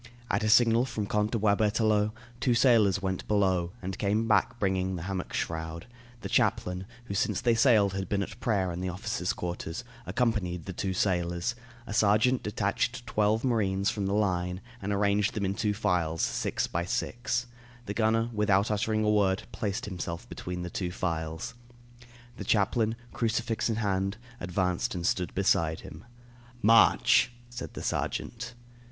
[0.31, 2.09] At a signal from Count de Boisberthelot,
[2.39, 5.85] two sailors went below and came back bringing the hammock shroud;
[6.21, 10.65] the chaplain, who since they sailed had been at prayer in the officers' quarters, accompanied
[10.65, 11.53] the two sailors;
[11.85, 16.65] a sergeant detached twelve marines from the line and arranged them in two files, six
[16.65, 17.45] by six;
[17.85, 21.53] the gunner, without uttering a word, placed himself between the two files.
[22.37, 26.05] The chaplain, crucifix in hand, advanced and stood beside him.
[26.63, 28.55] "March," said the sergeant.